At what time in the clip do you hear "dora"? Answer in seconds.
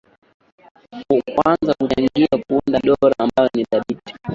2.79-3.15